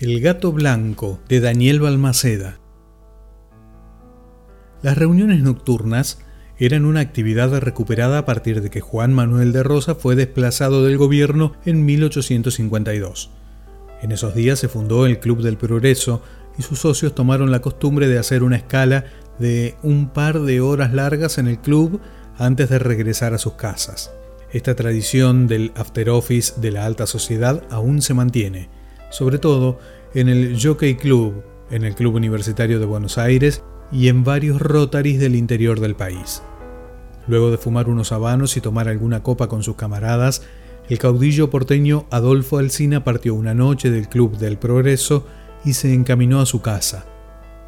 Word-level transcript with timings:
El 0.00 0.20
gato 0.20 0.52
blanco 0.52 1.18
de 1.28 1.40
Daniel 1.40 1.80
Balmaceda. 1.80 2.60
Las 4.80 4.96
reuniones 4.96 5.42
nocturnas 5.42 6.20
eran 6.56 6.84
una 6.84 7.00
actividad 7.00 7.58
recuperada 7.58 8.18
a 8.18 8.24
partir 8.24 8.62
de 8.62 8.70
que 8.70 8.80
Juan 8.80 9.12
Manuel 9.12 9.50
de 9.50 9.64
Rosa 9.64 9.96
fue 9.96 10.14
desplazado 10.14 10.84
del 10.84 10.98
gobierno 10.98 11.54
en 11.64 11.84
1852. 11.84 13.32
En 14.00 14.12
esos 14.12 14.36
días 14.36 14.60
se 14.60 14.68
fundó 14.68 15.04
el 15.04 15.18
Club 15.18 15.42
del 15.42 15.56
Progreso 15.56 16.22
y 16.56 16.62
sus 16.62 16.78
socios 16.78 17.12
tomaron 17.16 17.50
la 17.50 17.60
costumbre 17.60 18.06
de 18.06 18.20
hacer 18.20 18.44
una 18.44 18.54
escala 18.54 19.06
de 19.40 19.74
un 19.82 20.10
par 20.10 20.42
de 20.42 20.60
horas 20.60 20.94
largas 20.94 21.38
en 21.38 21.48
el 21.48 21.58
club 21.58 22.00
antes 22.36 22.70
de 22.70 22.78
regresar 22.78 23.34
a 23.34 23.38
sus 23.38 23.54
casas. 23.54 24.12
Esta 24.52 24.76
tradición 24.76 25.48
del 25.48 25.72
after 25.74 26.08
office 26.10 26.60
de 26.60 26.70
la 26.70 26.86
alta 26.86 27.08
sociedad 27.08 27.64
aún 27.68 28.00
se 28.00 28.14
mantiene 28.14 28.77
sobre 29.10 29.38
todo 29.38 29.78
en 30.14 30.28
el 30.28 30.58
Jockey 30.60 30.96
Club, 30.96 31.42
en 31.70 31.84
el 31.84 31.94
Club 31.94 32.14
Universitario 32.14 32.78
de 32.78 32.86
Buenos 32.86 33.18
Aires 33.18 33.62
y 33.92 34.08
en 34.08 34.24
varios 34.24 34.60
Rotaries 34.60 35.20
del 35.20 35.34
interior 35.34 35.80
del 35.80 35.94
país. 35.94 36.42
Luego 37.26 37.50
de 37.50 37.58
fumar 37.58 37.88
unos 37.88 38.12
habanos 38.12 38.56
y 38.56 38.60
tomar 38.60 38.88
alguna 38.88 39.22
copa 39.22 39.48
con 39.48 39.62
sus 39.62 39.76
camaradas, 39.76 40.42
el 40.88 40.98
caudillo 40.98 41.50
porteño 41.50 42.06
Adolfo 42.10 42.58
Alsina 42.58 43.04
partió 43.04 43.34
una 43.34 43.52
noche 43.52 43.90
del 43.90 44.08
Club 44.08 44.38
del 44.38 44.56
Progreso 44.56 45.26
y 45.64 45.74
se 45.74 45.92
encaminó 45.92 46.40
a 46.40 46.46
su 46.46 46.62
casa. 46.62 47.04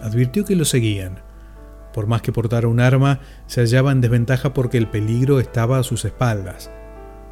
Advirtió 0.00 0.44
que 0.44 0.56
lo 0.56 0.64
seguían. 0.64 1.20
Por 1.92 2.08
más 2.08 2.22
que 2.22 2.32
portara 2.32 2.66
un 2.66 2.80
arma, 2.80 3.20
se 3.46 3.60
hallaba 3.60 3.92
en 3.92 4.00
desventaja 4.00 4.52
porque 4.52 4.78
el 4.78 4.88
peligro 4.88 5.38
estaba 5.38 5.78
a 5.78 5.84
sus 5.84 6.04
espaldas. 6.04 6.72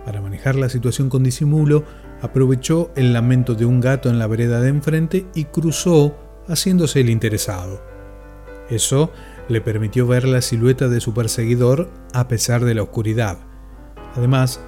Para 0.05 0.21
manejar 0.21 0.55
la 0.55 0.69
situación 0.69 1.09
con 1.09 1.25
disimulo, 1.25 1.85
aprovechó 2.23 2.93
el 2.95 3.13
lamento 3.13 3.55
de 3.55 3.67
un 3.67 3.81
gato 3.81 4.09
en 4.09 4.19
la 4.19 4.29
vereda 4.29 4.61
de 4.61 4.69
enfrente 4.69 5.27
y 5.35 5.45
cruzó 5.47 6.17
haciéndose 6.49 7.01
el 7.01 7.11
interesado. 7.11 7.83
Eso 8.71 9.11
le 9.49 9.61
permitió 9.61 10.07
ver 10.07 10.25
la 10.27 10.41
silueta 10.41 10.89
de 10.89 11.01
su 11.01 11.13
perseguidor 11.13 11.91
a 12.15 12.29
pesar 12.29 12.65
de 12.65 12.75
la 12.75 12.85
oscuridad. 12.85 13.39
Además, 14.15 14.61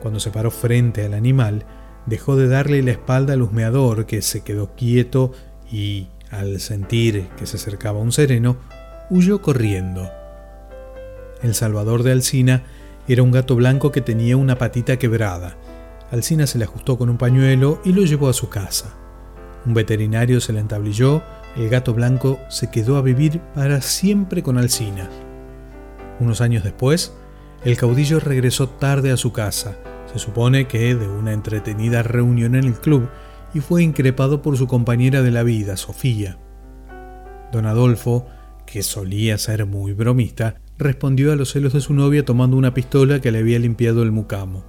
cuando 0.00 0.20
se 0.20 0.30
paró 0.30 0.52
frente 0.52 1.04
al 1.04 1.14
animal, 1.14 1.66
dejó 2.06 2.36
de 2.36 2.48
darle 2.48 2.82
la 2.82 2.92
espalda 2.92 3.34
al 3.34 3.42
husmeador 3.42 4.06
que 4.06 4.22
se 4.22 4.42
quedó 4.42 4.74
quieto 4.76 5.32
y, 5.70 6.08
al 6.30 6.60
sentir 6.60 7.26
que 7.36 7.46
se 7.46 7.56
acercaba 7.56 7.98
un 7.98 8.12
sereno, 8.12 8.56
huyó 9.10 9.42
corriendo. 9.42 10.08
El 11.42 11.54
salvador 11.54 12.04
de 12.04 12.12
Alcina 12.12 12.62
era 13.08 13.24
un 13.24 13.32
gato 13.32 13.56
blanco 13.56 13.90
que 13.90 14.00
tenía 14.00 14.36
una 14.36 14.58
patita 14.58 14.96
quebrada 14.96 15.56
Alcina 16.10 16.46
se 16.46 16.58
le 16.58 16.64
ajustó 16.64 16.98
con 16.98 17.08
un 17.08 17.18
pañuelo 17.18 17.80
y 17.84 17.92
lo 17.92 18.02
llevó 18.02 18.28
a 18.28 18.32
su 18.32 18.48
casa. 18.48 18.96
Un 19.64 19.74
veterinario 19.74 20.40
se 20.40 20.52
le 20.52 20.60
entablilló, 20.60 21.22
el 21.56 21.68
gato 21.68 21.94
blanco 21.94 22.38
se 22.48 22.70
quedó 22.70 22.96
a 22.96 23.02
vivir 23.02 23.40
para 23.54 23.80
siempre 23.80 24.42
con 24.42 24.58
Alcina. 24.58 25.08
Unos 26.18 26.40
años 26.40 26.64
después, 26.64 27.14
el 27.64 27.76
caudillo 27.76 28.20
regresó 28.20 28.68
tarde 28.68 29.12
a 29.12 29.16
su 29.16 29.32
casa, 29.32 29.76
se 30.12 30.18
supone 30.18 30.66
que 30.66 30.94
de 30.94 31.06
una 31.06 31.32
entretenida 31.32 32.02
reunión 32.02 32.54
en 32.54 32.64
el 32.64 32.74
club, 32.74 33.08
y 33.54 33.60
fue 33.60 33.82
increpado 33.82 34.42
por 34.42 34.56
su 34.56 34.66
compañera 34.66 35.22
de 35.22 35.30
la 35.30 35.42
vida, 35.42 35.76
Sofía. 35.76 36.38
Don 37.52 37.66
Adolfo, 37.66 38.26
que 38.64 38.82
solía 38.82 39.38
ser 39.38 39.66
muy 39.66 39.92
bromista, 39.92 40.60
respondió 40.78 41.32
a 41.32 41.36
los 41.36 41.52
celos 41.52 41.72
de 41.72 41.80
su 41.80 41.94
novia 41.94 42.24
tomando 42.24 42.56
una 42.56 42.74
pistola 42.74 43.20
que 43.20 43.32
le 43.32 43.38
había 43.38 43.58
limpiado 43.58 44.02
el 44.02 44.12
mucamo. 44.12 44.64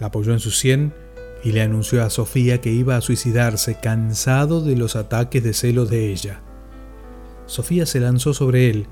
La 0.00 0.08
apoyó 0.08 0.32
en 0.32 0.40
su 0.40 0.50
sien 0.50 0.94
y 1.42 1.52
le 1.52 1.62
anunció 1.62 2.04
a 2.04 2.10
Sofía 2.10 2.60
que 2.60 2.70
iba 2.70 2.96
a 2.96 3.00
suicidarse 3.00 3.78
cansado 3.80 4.62
de 4.62 4.76
los 4.76 4.96
ataques 4.96 5.42
de 5.42 5.54
celos 5.54 5.90
de 5.90 6.10
ella. 6.10 6.40
Sofía 7.46 7.86
se 7.86 8.00
lanzó 8.00 8.34
sobre 8.34 8.70
él 8.70 8.86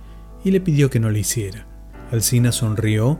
y 0.44 0.50
le 0.50 0.60
pidió 0.60 0.90
que 0.90 1.00
no 1.00 1.10
lo 1.10 1.18
hiciera. 1.18 1.66
Alcina 2.12 2.52
sonrió 2.52 3.18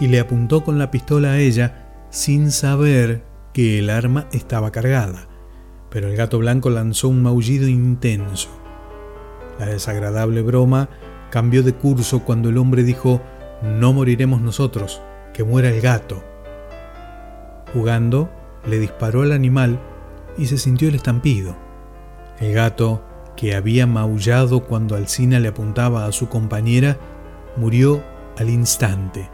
y 0.00 0.08
le 0.08 0.20
apuntó 0.20 0.64
con 0.64 0.78
la 0.78 0.90
pistola 0.90 1.32
a 1.32 1.38
ella 1.38 2.06
sin 2.10 2.50
saber 2.50 3.24
que 3.52 3.78
el 3.78 3.90
arma 3.90 4.28
estaba 4.32 4.72
cargada, 4.72 5.28
pero 5.90 6.08
el 6.08 6.16
gato 6.16 6.38
blanco 6.38 6.70
lanzó 6.70 7.08
un 7.08 7.22
maullido 7.22 7.68
intenso. 7.68 8.48
La 9.58 9.66
desagradable 9.66 10.42
broma 10.42 10.88
cambió 11.30 11.62
de 11.62 11.72
curso 11.72 12.24
cuando 12.24 12.48
el 12.48 12.58
hombre 12.58 12.82
dijo, 12.82 13.22
no 13.62 13.92
moriremos 13.92 14.40
nosotros, 14.40 15.00
que 15.32 15.44
muera 15.44 15.70
el 15.70 15.80
gato. 15.80 16.33
Jugando, 17.74 18.30
le 18.64 18.78
disparó 18.78 19.22
al 19.22 19.32
animal 19.32 19.80
y 20.38 20.46
se 20.46 20.56
sintió 20.56 20.88
el 20.88 20.94
estampido. 20.94 21.56
El 22.38 22.54
gato, 22.54 23.02
que 23.36 23.54
había 23.54 23.86
maullado 23.86 24.64
cuando 24.64 24.94
Alcina 24.94 25.40
le 25.40 25.48
apuntaba 25.48 26.06
a 26.06 26.12
su 26.12 26.28
compañera, 26.28 26.96
murió 27.56 28.02
al 28.38 28.48
instante. 28.48 29.28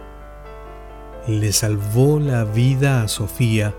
Le 1.28 1.52
salvó 1.52 2.18
la 2.18 2.44
vida 2.44 3.02
a 3.02 3.08
Sofía, 3.08 3.74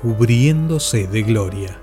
cubriéndose 0.00 1.06
de 1.06 1.22
gloria. 1.22 1.78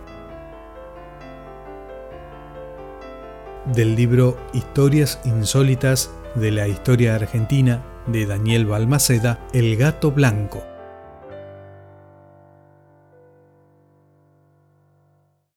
Del 3.65 3.95
libro 3.95 4.37
Historias 4.53 5.19
insólitas 5.25 6.11
de 6.35 6.51
la 6.51 6.67
historia 6.67 7.15
argentina 7.15 7.83
de 8.07 8.25
Daniel 8.25 8.65
Balmaceda, 8.65 9.39
El 9.53 9.75
gato 9.75 10.11
blanco. 10.11 10.68